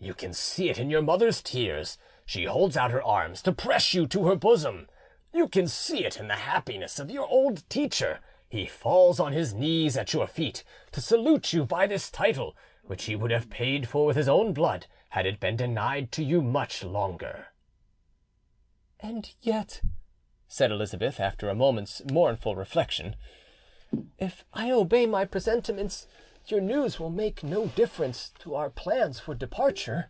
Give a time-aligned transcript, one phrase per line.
[0.00, 3.92] You can see it in your mother's tears; she holds out her arms to press
[3.94, 4.88] you to her bosom;
[5.32, 9.52] you can see it in the happiness of your old teacher; he falls on his
[9.52, 10.62] knees at your feet
[10.92, 14.52] to salute you by this title, which he would have paid for with his own
[14.54, 17.48] blood had it been denied to you much longer."
[19.00, 19.82] "And yet,"
[20.46, 23.16] said Elizabeth, after a moment's mournful reflection,
[24.16, 26.06] "if I obey my presentiments,
[26.46, 30.08] your news will make no difference to our plans for departure."